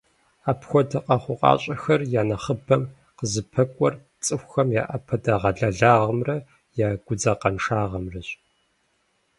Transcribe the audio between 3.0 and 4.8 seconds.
«къызыпэкӀуэр» цӀыхухэм